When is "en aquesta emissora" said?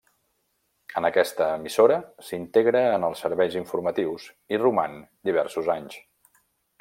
1.01-1.99